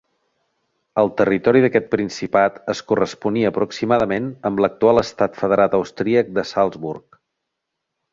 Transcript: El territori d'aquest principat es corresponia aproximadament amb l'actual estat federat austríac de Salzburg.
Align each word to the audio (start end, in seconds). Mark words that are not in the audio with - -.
El 1.01 1.09
territori 1.17 1.59
d'aquest 1.65 1.91
principat 1.91 2.57
es 2.73 2.81
corresponia 2.91 3.51
aproximadament 3.53 4.31
amb 4.51 4.63
l'actual 4.65 5.03
estat 5.03 5.37
federat 5.43 5.77
austríac 5.81 6.33
de 6.39 6.47
Salzburg. 6.55 7.21